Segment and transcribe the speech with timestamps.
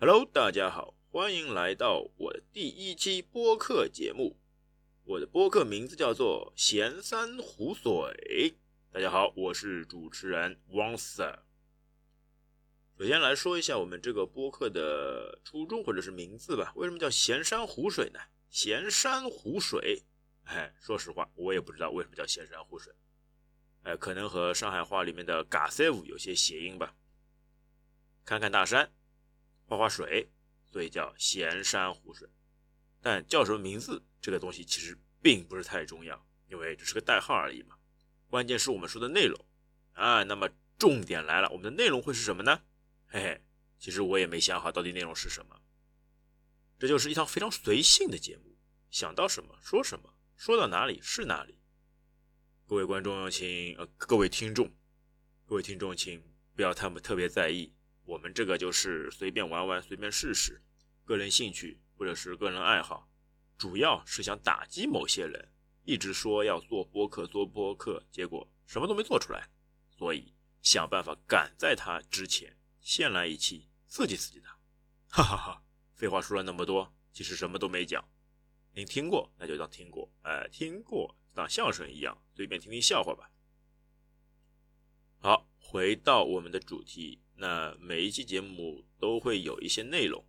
[0.00, 4.36] Hello，大家好，欢迎来到我的第一期播客节目。
[5.04, 8.56] 我的播客名字叫做“闲山湖水”。
[8.90, 11.44] 大家好，我是主持人汪 Sir。
[12.98, 16.72] 首先来说一下我们这个播客的初衷或者是名字吧。
[16.74, 18.18] 为什么叫“闲山湖水”呢
[18.50, 20.02] ？“闲山湖水”，
[20.44, 22.92] 哎，说实话，我也不知道为什么叫“闲山湖水”。
[23.84, 26.96] 哎，可能和上海话里面的“嘎塞舞”有些谐音吧。
[28.24, 28.92] 看看大山。
[29.66, 30.30] 画画水，
[30.70, 32.28] 所以叫闲山湖水。
[33.00, 37.76] 但叫什么名字，这个东西其实并不是太重要，因为只是个代号而已嘛。
[38.28, 39.38] 关键是我们说的内容
[39.92, 40.22] 啊。
[40.24, 42.62] 那么重点来了，我们的内容会是什么呢？
[43.06, 43.44] 嘿嘿，
[43.78, 45.60] 其实我也没想好到底内容是什么。
[46.78, 48.56] 这就是一套非常随性的节目，
[48.90, 51.58] 想到什么说什么，说到哪里是哪里。
[52.66, 54.74] 各位观众请，呃，各位听众，
[55.46, 56.22] 各位听众请
[56.56, 57.72] 不要太么特别在意。
[58.04, 60.62] 我们这个就是随便玩玩，随便试试，
[61.04, 63.08] 个人兴趣或者是个人爱好，
[63.56, 65.50] 主要是想打击某些人，
[65.84, 69.48] 一直说要做播客做播客，结果什么都没做出来，
[69.90, 74.58] 所以想办法赶在他之前先来一期刺激刺激他，
[75.08, 75.62] 哈哈哈！
[75.94, 78.06] 废话说了那么多，其实什么都没讲，
[78.72, 83.30] 您听过那就当听过，哎，听过当相声一样，随便听听笑话吧。
[85.20, 87.23] 好，回到我们的主题。
[87.36, 90.24] 那每一期节目都会有一些内容，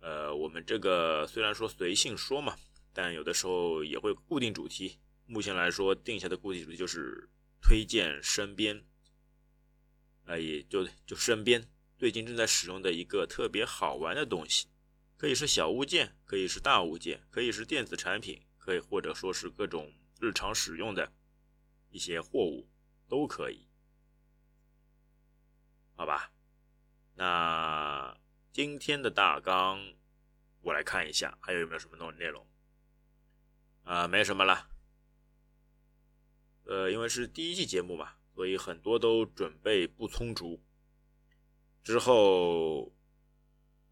[0.00, 2.56] 呃，我们这个虽然说随性说嘛，
[2.92, 4.98] 但有的时候也会固定主题。
[5.24, 7.28] 目前来说定下的固定主题就是
[7.60, 8.84] 推荐身边，
[10.24, 14.68] 呃，也就就身边最近正在使用的一个特别好玩的东西，
[15.16, 21.12] 可以是小物件，可以是大物件，可以是电子产品，可以或者说是各种日常使用的
[21.90, 22.68] 一些货物
[23.06, 23.67] 都可以。
[25.98, 26.30] 好吧，
[27.16, 28.16] 那
[28.52, 29.94] 今天的大纲
[30.60, 32.46] 我来看一下，还有没有什么内容？
[33.82, 34.68] 啊，没什么了。
[36.66, 40.62] 呃，因为是第一季节目嘛，所以很多都准备不充足，
[41.82, 42.94] 之后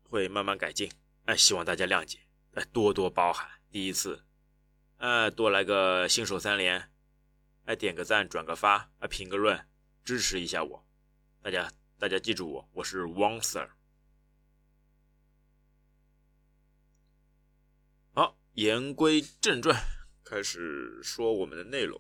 [0.05, 0.89] 会慢慢改进。
[1.25, 2.21] 哎，希望大家谅解，
[2.53, 3.51] 哎，多多包涵。
[3.73, 4.25] 第一次，
[4.99, 6.89] 哎，多来个新手三连，
[7.65, 9.69] 哎，点个赞，转个发，哎，评个论，
[10.05, 10.87] 支持一下我，
[11.43, 11.69] 大家。
[11.99, 13.71] 大家记住我，我是汪 Sir。
[18.13, 19.75] 好，言归正传，
[20.23, 21.99] 开始说我们的内容。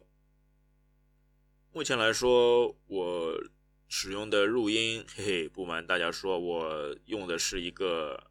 [1.72, 3.42] 目前来说，我
[3.88, 8.30] 使用的录音，嘿嘿，不瞒大家说，我用的是一个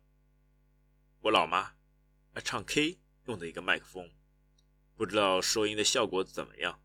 [1.21, 1.73] 我老妈
[2.43, 4.11] 唱 K 用的一个麦克风，
[4.95, 6.79] 不知道收音的效果怎么样。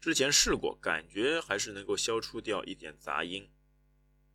[0.00, 3.50] 之前试过，感觉还是能够消除掉一点杂音，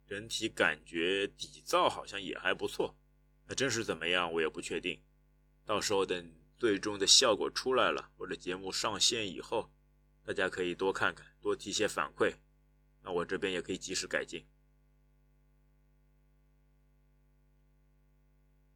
[0.05, 2.97] 整体感觉底噪好像也还不错。
[3.47, 5.01] 那真实怎么样，我也不确定。
[5.65, 9.71] 到时候等最终的效果出来了，或者节目上线以后，
[10.25, 12.35] 大家可以多看看，多提些反馈，
[13.03, 14.45] 那我这边也可以及时改进。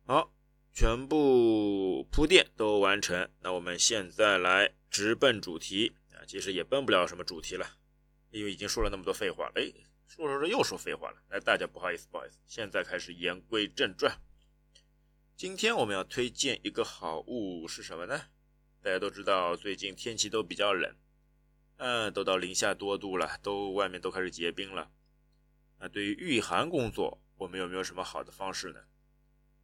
[0.05, 0.33] 好，
[0.71, 5.95] 全部铺垫都完成，那我们现在来直奔主题。
[6.15, 7.77] 啊其实也奔不了什么主题了，
[8.31, 9.51] 因为已经说了那么多废话了。
[9.55, 9.71] 哎，
[10.07, 11.21] 说着说着又说废话了。
[11.29, 12.39] 来，大家不好意思，不好意思。
[12.45, 14.21] 现在开始言归正传。
[15.35, 18.29] 今天我们要推荐一个好物是什么呢？
[18.81, 20.95] 大家都知道，最近天气都比较冷，
[21.77, 24.91] 嗯，都到零下多度了，都外面都开始结冰了。
[25.79, 28.79] 那对于御寒工作，我们有没有什么好的方式呢？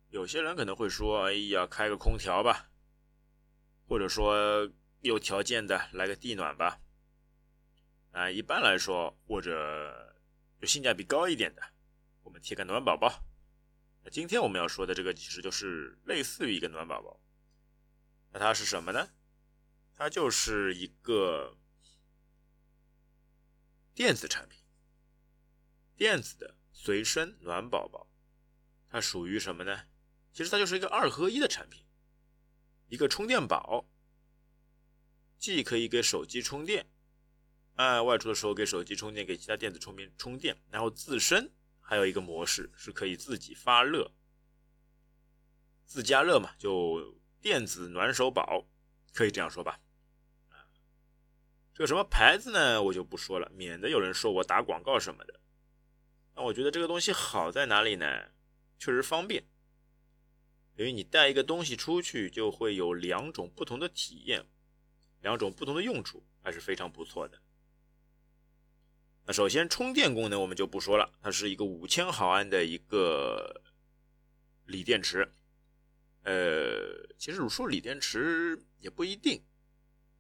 [0.10, 2.70] 有些人可能会说：“哎呀，开个空调吧。”
[3.88, 4.72] 或者说。
[5.02, 6.80] 有条件的来个地暖吧，
[8.12, 10.16] 啊，一般来说或者
[10.60, 11.62] 就性价比高一点的，
[12.22, 13.24] 我们贴个暖宝宝。
[14.04, 17.20] 那今天我们要说的这个其实就是类似于一个暖宝宝，
[18.32, 19.10] 那它是什么呢？
[19.96, 21.58] 它就是一个
[23.94, 24.60] 电子产品，
[25.96, 28.08] 电子的随身暖宝宝。
[28.88, 29.88] 它属于什么呢？
[30.32, 31.86] 其实它就是一个二合一的产品，
[32.88, 33.88] 一个充电宝。
[35.42, 36.86] 既可以给手机充电，
[37.74, 44.12] 哎，外出的时候给手机充电，给其他电子充电充电，然后自身还有一个模式是可以自己发热、
[45.88, 48.68] 自加热嘛，就电子暖手宝，
[49.14, 49.80] 可以这样说吧。
[51.74, 52.84] 这个什么牌子呢？
[52.84, 55.40] 我就不说了，免得有人说我打广告什么的。
[56.36, 58.06] 那我觉得这个东西好在哪里呢？
[58.78, 59.44] 确实方便，
[60.78, 64.46] 因为你带一个东西出去，就会有两种不同的体验。
[65.22, 67.40] 两种不同的用处还是非常不错的。
[69.26, 73.62] 那首先充电功能我们就不说了，它是一个五千毫安的一个
[74.66, 75.32] 锂电池。
[76.24, 79.42] 呃，其实说锂电池也不一定，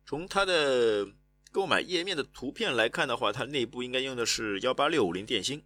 [0.05, 1.07] 从它的
[1.51, 5.63] 购买页面的图片来看的话，它内部应该用的是幺八六五零电芯。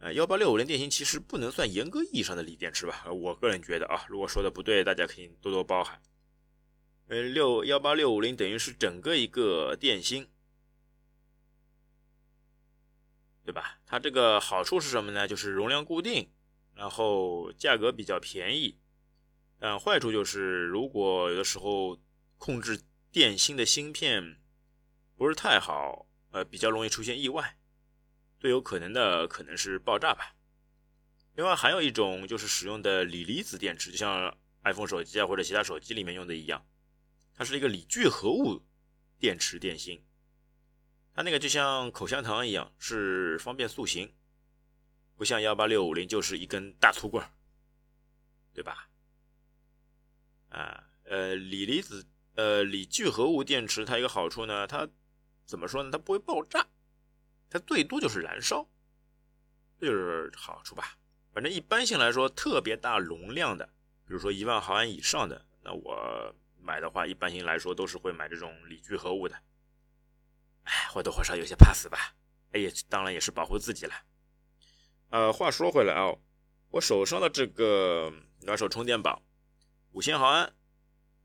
[0.00, 3.04] 呃，幺八六五零电芯其实不能算严格意义上的锂电池吧？
[3.12, 6.00] 我个人觉得啊，如果说的不对，大家可以多多包涵。
[7.08, 10.28] 呃，六幺八六五零等于是整个一个电芯。
[13.44, 13.80] 对吧？
[13.86, 15.26] 它这个好处是什么呢？
[15.26, 16.30] 就是容量固定，
[16.74, 18.78] 然后价格比较便宜。
[19.58, 21.98] 但坏处就是，如果有的时候
[22.36, 24.38] 控制电芯的芯片
[25.16, 27.56] 不是太好，呃，比较容易出现意外。
[28.38, 30.36] 最有可能的可能是爆炸吧。
[31.34, 36.66] 另外还有一种就是使用的锂离子电池，就像 iPhone 手机啊或者其他手机里面用的一样，
[37.38, 38.60] 它是一个锂聚合物
[39.16, 40.04] 电池电芯。
[41.14, 44.12] 它那个就像口香糖一样，是方便塑形，
[45.14, 47.24] 不像幺八六五零就是一根大粗棍
[48.52, 48.88] 对吧？
[50.48, 52.04] 啊，呃，锂离子，
[52.34, 54.88] 呃，锂聚合物电池，它一个好处呢，它
[55.44, 55.92] 怎么说呢？
[55.92, 56.66] 它不会爆炸，
[57.48, 58.68] 它最多就是燃烧，
[59.78, 60.98] 这就是好处吧。
[61.32, 63.64] 反正一般性来说，特别大容量的，
[64.06, 69.34] 比如说一万毫安以上的，那我买的话，一般性来说都是会买这种锂聚合物的。
[70.64, 72.14] 哎，或多或少有些怕死吧？
[72.52, 73.94] 哎也当然也是保护自己了。
[75.10, 76.14] 呃，话说回来啊，
[76.70, 78.12] 我手上的这个
[78.42, 79.22] 暖手充电宝，
[79.92, 80.52] 五千毫安，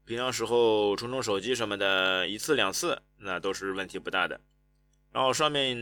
[0.06, 4.40] 平常时候充充手机什么的，一次两次那都是问题不大的。
[5.12, 5.78] 然后上面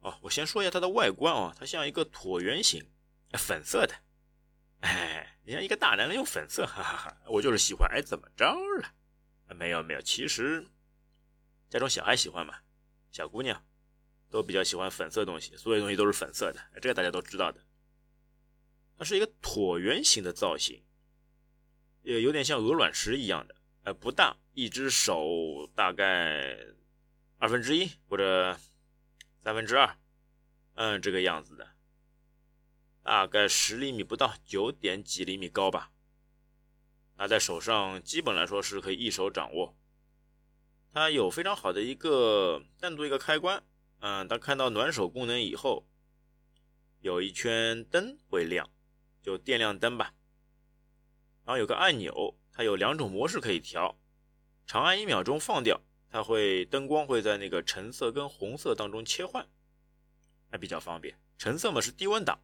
[0.00, 2.86] 哦，我先说一下它的外观啊，它像一个椭圆形，
[3.32, 3.94] 粉色的。
[4.80, 7.90] 哎，你像一个大男人用粉色，哈哈哈，我就是喜欢。
[7.90, 8.46] 哎，怎么着
[8.80, 8.94] 了？
[9.54, 10.66] 没有没有，其实。
[11.70, 12.54] 家中小孩喜欢嘛，
[13.10, 13.62] 小姑娘
[14.30, 17.60] 都比较喜欢粉色东西，所有东西都是粉色的，这个大家都知道的。
[18.96, 20.82] 它是一个椭圆形的造型，
[22.00, 26.56] 也有点像鹅卵石一样的，呃，不大，一只手大概
[27.36, 28.58] 二分之一或者
[29.42, 29.94] 三分之二，
[30.76, 31.68] 嗯，这个样子的，
[33.08, 35.90] 大概十厘米不到，九点几厘米高吧。
[37.16, 39.74] 拿在手上，基本来说是可以一手掌握。
[40.92, 43.64] 它有非常好的一个单独一个开关，
[44.00, 45.88] 嗯，当看到暖手功能以后，
[47.00, 48.68] 有一圈灯会亮，
[49.22, 50.12] 就电量灯吧。
[51.46, 53.98] 然后有个按钮，它有两种模式可以调，
[54.66, 59.48] 长按一秒钟放掉，它会灯光会在那个橙色跟红色当中切换，
[60.50, 61.18] 还比较方便。
[61.38, 62.38] 橙色嘛是低温档，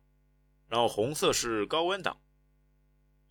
[0.75, 2.21] 然后红色是高温档，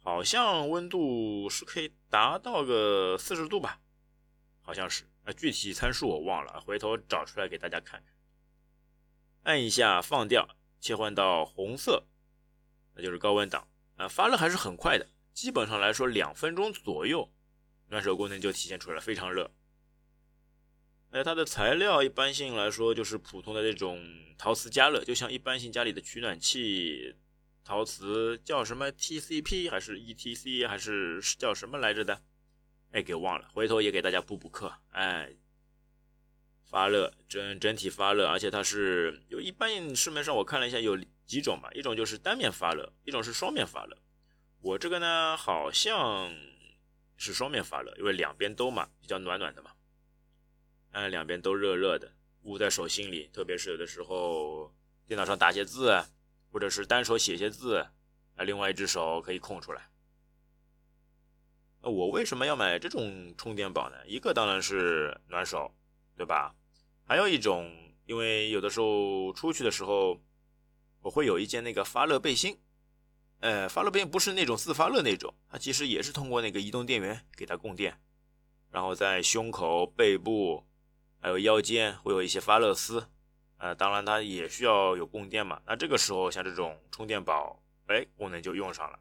[0.02, 3.82] 好像温度是可以达到个四十度吧。
[4.62, 8.14] 好像是啊，具体参数我忘了，回头找出来给大家看看。
[9.42, 10.48] 按一下放掉，
[10.80, 12.06] 切换到红色，
[12.96, 13.68] 那就是高温档
[13.98, 17.30] 啊，发热还是很快的，基本上来说两分钟左右，
[17.90, 19.52] 暖手功能就体现出来了，非常热。
[21.12, 24.02] 哎，它的材料一般性来说就是普通的这种
[24.38, 27.18] 陶瓷加热，就像一般性家里的取暖器，
[27.64, 32.22] 陶瓷叫什么 TCP 还是 ETC 还是叫什么来着的？
[32.92, 34.72] 哎，给忘了，回头也给大家补补课。
[34.90, 35.34] 哎，
[36.70, 43.98] 发热整整体发热，而且它是有一般市面上我看了一下有几种吧，一种就是单面发热，一种是双面发热。
[44.60, 46.32] 我这个呢好像
[47.16, 49.72] 是双面发热，因为两边都嘛比较暖暖的嘛，
[50.92, 54.74] 哎，两边都热热的，捂在手心里，特别是有的时候
[55.08, 56.08] 电脑上打些字，啊
[56.54, 57.88] 或者是单手写些字，
[58.36, 59.90] 啊，另外一只手可以空出来。
[61.82, 63.98] 我为什么要买这种充电宝呢？
[64.06, 65.74] 一个当然是暖手，
[66.16, 66.56] 对吧？
[67.06, 67.70] 还有一种，
[68.06, 70.22] 因为有的时候出去的时候，
[71.02, 72.58] 我会有一件那个发热背心，
[73.40, 78.00] 呃，发热背心不是那种自发热那种，它其实也是通过那个移动电源给它供电，
[78.70, 80.64] 然后在胸口、背部
[81.20, 83.10] 还有腰间会有一些发热丝，
[83.64, 85.62] 呃，当然它也需要有供电嘛。
[85.66, 89.00] 那这个时候像这种充电宝，哎，功能就用上了。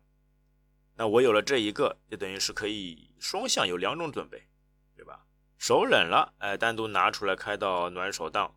[0.95, 4.49] 那我有了这一个，就等于是可以双向有两种准备，
[4.95, 5.26] 对吧？
[5.59, 8.57] 手冷了，哎，单独拿出来开到暖手档，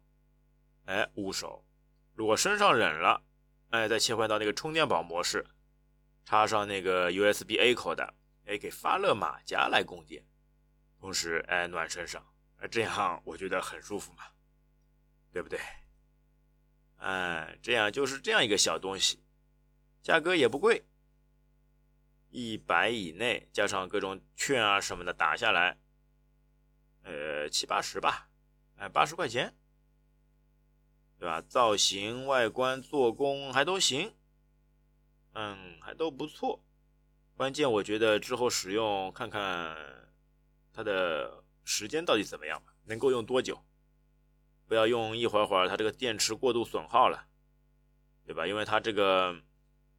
[0.85, 1.65] 哎，捂手；
[2.13, 3.23] 如果身上冷了，
[3.71, 5.43] 哎，再切换到那个充电宝模式，
[6.23, 8.13] 插上那个 USB A 口的，
[8.45, 10.23] 哎，给发热马甲来供电，
[10.99, 12.23] 同时哎暖身上，
[12.57, 14.25] 哎，这样我觉得很舒服嘛，
[15.33, 15.59] 对不对？
[16.97, 19.19] 哎，这样就是这样一个小东西，
[20.01, 20.85] 价格也不贵。
[22.29, 25.77] 一百以内，加上各种券啊什么的打下来，
[27.03, 28.29] 呃七八十吧，
[28.75, 29.55] 哎八十块钱，
[31.17, 31.41] 对吧？
[31.41, 34.13] 造型、外观、做工还都行，
[35.33, 36.61] 嗯，还都不错。
[37.37, 39.77] 关键我觉得之后使用看看
[40.73, 43.63] 它的时间到底怎么样吧，能够用多久？
[44.67, 47.27] 不要用一会儿会儿，它这个电池过度损耗了，
[48.25, 48.47] 对吧？
[48.47, 49.35] 因为它这个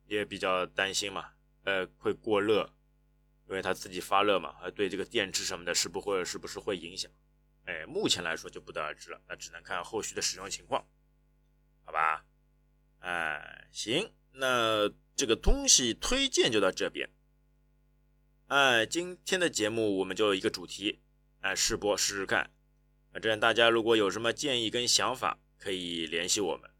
[0.06, 1.30] 也比较担心嘛，
[1.64, 2.72] 呃，会过热，
[3.48, 7.10] 因为它自己发热嘛，还对这个电池什么的，是不会是不是会影响？
[7.64, 10.86] 哎，目前来说就不得而知了，那只能看后续的使用情况，
[11.84, 12.24] 好吧？
[13.00, 17.08] 哎，行，那这个东西推荐就到这边。
[18.48, 21.00] 哎，今天的节目我们就一个主题，
[21.40, 22.50] 哎，试播试试看。
[23.16, 26.70] 反正大家如果有什么建议跟想法，可以联系我们。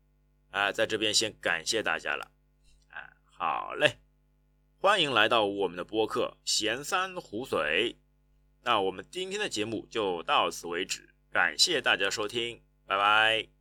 [0.51, 2.31] 啊，在这边先感谢大家了。
[2.91, 3.97] 啊，好嘞，
[4.79, 7.97] 欢迎来到我们的播客闲山湖水。
[8.65, 13.56] 那我们今天的节目就到此为止，感谢大家收听，拜拜。